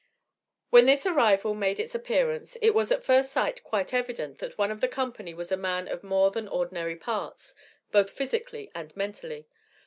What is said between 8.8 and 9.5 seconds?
mentally.